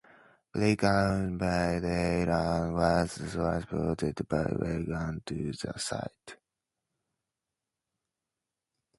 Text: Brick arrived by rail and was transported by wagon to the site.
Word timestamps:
Brick 0.51 0.83
arrived 0.83 1.37
by 1.37 1.75
rail 1.75 2.31
and 2.31 2.73
was 2.73 3.17
transported 3.31 4.27
by 4.27 4.41
wagon 4.57 5.21
to 5.27 5.51
the 5.51 5.73
site. 5.77 6.37